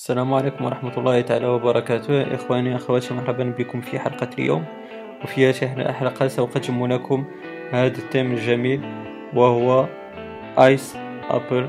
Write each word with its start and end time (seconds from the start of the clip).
السلام 0.00 0.34
عليكم 0.34 0.64
ورحمة 0.64 0.98
الله 0.98 1.20
تعالى 1.20 1.46
وبركاته. 1.46 2.34
إخواني 2.34 2.76
أخواتي 2.76 3.14
مرحبا 3.14 3.44
بكم 3.58 3.80
في 3.80 3.98
حلقة 3.98 4.28
اليوم. 4.38 4.64
وفي 5.24 5.48
هذه 5.48 5.72
الحلقة 5.76 6.28
سأقدم 6.28 6.86
لكم 6.86 7.24
هذا 7.70 7.98
التيم 7.98 8.32
الجميل 8.32 8.80
وهو 9.34 9.86
Ice 10.58 10.96
Apple 11.30 11.68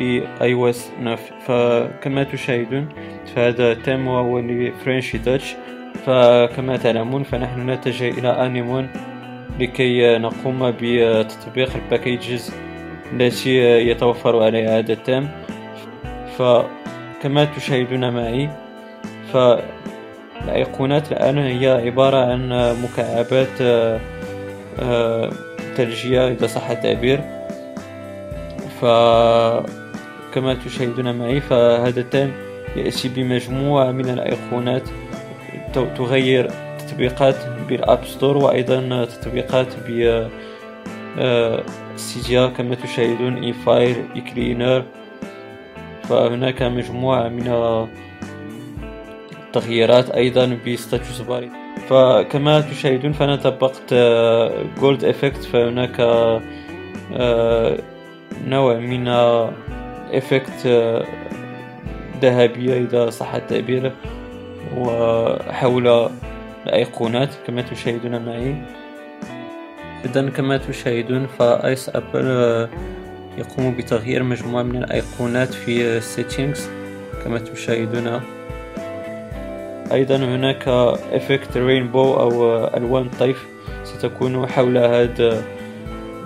iOS 0.00 0.90
9 1.00 1.16
فكما 1.16 2.24
تشاهدون 2.24 2.88
فهذا 3.34 3.72
التيم 3.72 4.08
وهو 4.08 4.38
ل 4.38 4.48
Frenchi 4.48 5.18
Touch 5.18 5.56
فكما 6.04 6.76
تعلمون 6.76 7.22
فنحن 7.22 7.70
نتجه 7.70 8.08
إلى 8.08 8.28
Anemone 8.28 8.88
لكي 9.60 10.18
نقوم 10.18 10.74
بتطبيق 10.80 11.70
ال 11.74 11.83
packages 11.83 12.54
التي 13.12 13.56
يتوفر 13.88 14.42
عليها 14.42 14.78
هذا 14.78 14.92
التيم. 14.92 15.28
ف 16.38 16.42
كما 17.24 17.44
تشاهدون 17.44 18.10
معي 18.10 18.50
فالأيقونات 19.32 21.12
الآن 21.12 21.38
هي 21.38 21.68
عبارة 21.68 22.16
عن 22.16 22.48
مكعبات 22.82 23.60
آه، 24.80 25.30
ثلجية 25.76 26.28
إذا 26.28 26.46
صح 26.46 26.70
التعبير. 26.70 27.20
فكما 28.80 30.54
تشاهدون 30.64 31.18
معي 31.18 31.40
فهذا 31.40 32.30
يأتي 32.76 33.08
بمجموعة 33.08 33.90
من 33.90 34.08
الأيقونات. 34.08 34.88
تغير 35.74 36.50
تطبيقات 36.78 37.36
بال 37.68 37.82
App 37.82 38.04
Store 38.04 38.36
وأيضا 38.36 39.04
تطبيقات 39.04 39.74
ب 39.88 40.28
Cydia 41.96 42.46
كما 42.46 42.74
تشاهدون 42.74 43.36
iFile 43.44 43.96
iCleaner 44.16 44.84
فهناك 46.08 46.62
مجموعة 46.62 47.28
من 47.28 47.48
التغييرات 49.32 50.10
أيضا 50.10 50.58
ب 50.66 50.74
status 50.74 51.20
bar 51.20 51.42
ي 51.42 51.50
فكما 51.88 52.60
تشاهدون 52.60 53.12
فأنا 53.12 53.36
طبقت 53.36 53.94
gold 54.80 55.04
effect 55.04 55.44
فهناك 55.44 56.00
آه، 57.16 57.78
نوع 58.46 58.74
من 58.74 59.08
effect 60.12 60.66
ذهبية 62.22 62.74
إذا 62.74 63.10
صح 63.10 63.34
التعبير 63.34 63.92
وحول 64.76 66.08
الأيقونات 66.66 67.28
كما 67.46 67.62
تشاهدون 67.62 68.24
معي. 68.24 68.56
إذا 70.04 70.30
كما 70.30 70.56
تشاهدون 70.56 71.26
ف 71.26 71.42
Ice 71.42 71.88
Apple 71.88 72.68
يقوم 73.38 73.74
بتغيير 73.76 74.22
مجموعة 74.22 74.62
من 74.62 74.76
الأيقونات 74.76 75.54
في 75.54 76.00
settings 76.00 76.58
كما 77.24 77.38
تشاهدون. 77.38 78.20
أيضا 79.92 80.16
هناك 80.16 80.64
effect 81.12 81.54
rainbow 81.54 81.96
أو 81.96 82.66
ألوان 82.76 83.10
طيف 83.20 83.46
ستكون 83.84 84.46
حول 84.46 84.78
هذه 84.78 85.44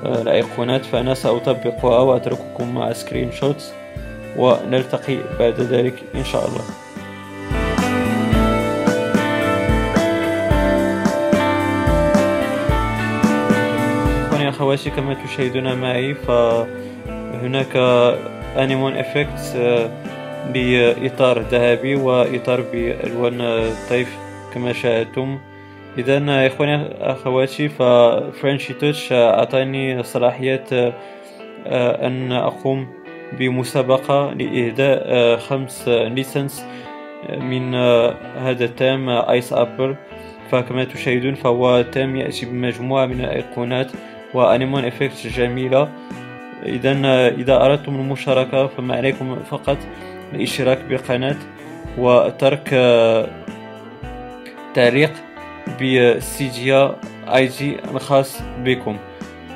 الأيقونات 0.04 0.84
فأنا 0.84 1.14
سأطبقها 1.14 1.98
وأترككم 1.98 2.74
مع 2.74 2.92
screenshots 2.92 3.72
ونلتقي 4.36 5.16
بعد 5.38 5.60
ذلك 5.60 5.94
إن 6.14 6.24
شاء 6.24 6.48
الله. 6.48 6.64
أخواتي 14.48 14.90
كما 14.90 15.14
تشاهدون 15.14 15.74
معي 15.74 16.14
ف 16.14 16.30
هناك 17.42 17.77
Anemone 18.56 18.96
effect 18.96 19.56
آه، 19.56 19.91
بإطار 20.55 21.41
ذهبي 21.41 21.94
وإطار 21.94 22.60
بألوان 22.72 23.71
طيف 23.91 24.16
كما 24.54 24.72
شاهدتم. 24.72 25.38
اذا 25.98 26.47
إخواني 26.47 26.88
أخواتي 27.00 27.69
ف 27.69 27.82
Frenchi 27.82 28.75
Touch 28.75 29.12
أعطاني 29.12 30.03
صلاحية 30.03 30.65
آه، 31.66 32.06
أن 32.06 32.32
أقوم 32.32 32.88
بمسابقة 33.32 34.32
لإهداء 34.32 35.03
آه، 35.06 35.37
خمس 35.37 35.88
license 35.88 36.64
من 37.41 37.75
هذا 38.37 38.65
ال 38.64 38.72
theme 38.72 39.09
Ice 39.09 39.53
Apple 39.53 39.97
فكما 40.50 40.84
تشاهدون 40.84 41.34
فهو 41.34 41.82
تام 41.82 42.16
يأتي 42.16 42.47
بمجموعة 42.47 43.06
من 43.06 43.21
الأيقونات 43.21 43.91
و 44.34 44.41
Anemone 44.41 44.84
effect 44.84 45.26
جميلة. 45.27 45.88
اذا 46.66 47.28
إذا 47.28 47.64
أردتم 47.64 47.94
المشاركة 47.94 48.66
فما 48.66 48.96
عليكم 48.96 49.38
فقط 49.50 49.76
الاشتراك 50.34 50.84
بالقناه 50.84 51.36
وترك 51.98 52.69
تعليق 54.74 55.12
بسيجيا 55.82 56.97
آي 57.34 57.47
جي 57.47 57.76
الخاص 57.94 58.42
بكم. 58.64 58.97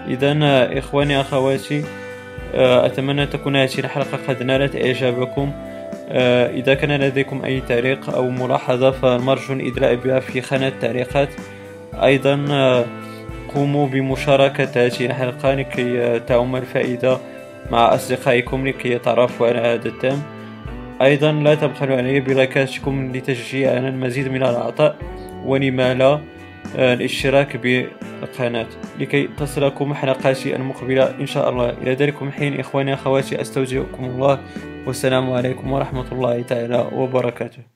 اذا 0.09 0.33
إخواني 0.79 1.21
أخواتي 1.21 1.85
أتمنى 2.55 3.27
تكون 3.27 3.57
هذه 3.57 3.79
الحلقة 3.79 4.19
قد 4.29 4.43
نالت 4.43 4.77
إعجابكم. 4.77 5.53
إذا 6.55 6.75
كان 6.75 7.01
لديكم 7.01 7.45
أي 7.45 7.61
تعليق 7.61 8.11
أو 8.11 8.31
ملاحظة 8.31 8.91
فنرجو 8.91 9.55
الادلاء 9.55 9.95
بها 9.95 10.21
في 10.21 10.41
خانة 10.41 10.69
التعليقات. 10.69 11.29
أيضا 11.95 12.37
قوموا 13.55 13.87
بمشاركة 13.89 14.87
هذه 14.87 15.07
الحلقة 15.07 15.55
لكي 15.55 16.19
تعم 16.19 16.57
الفائدة 16.57 17.19
مع 17.71 17.95
أصدقائكم 17.95 18.67
لكي 18.67 18.91
يتعرفوا 18.93 19.47
على 19.47 19.59
هذا 19.59 19.89
التام 19.89 20.23
أيضا 21.03 21.33
لا 21.33 21.55
تبخلوا 21.55 21.97
علي 21.97 22.21
بلايكاتكم 22.21 23.13
لتشجيعنا 23.15 23.89
المزيد 23.89 24.29
من 24.29 24.43
العطاء 24.43 24.97
ولما 25.45 25.95
لا 25.95 26.21
آه، 26.77 26.95
الاشتراك 26.95 27.57
بالقناة. 27.57 28.67
لكي 29.01 29.29
تصلكم 29.39 29.95
حلقاتي 29.95 30.57
المقبلة 30.57 31.21
إن 31.21 31.27
شاء 31.27 31.51
الله. 31.51 31.71
إلى 31.71 31.95
ذلك 31.95 32.31
حين 32.31 32.61
إخواني 32.61 32.95
أخواتي 32.95 33.41
أستودعكم 33.41 34.05
الله. 34.05 34.39
والسلام 34.87 35.33
عليكم 35.33 35.73
ورحمة 35.73 36.13
الله 36.13 36.43
تعالى 36.43 36.89
وبركاته. 36.93 37.72